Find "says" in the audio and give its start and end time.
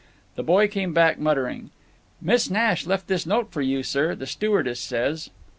4.79-5.29